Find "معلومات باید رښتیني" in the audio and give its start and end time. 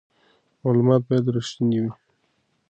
0.63-1.77